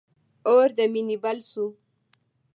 اور 0.49 0.67
د 0.77 0.79
مینی 0.93 1.17
بل 1.23 1.37
سو 1.51 1.65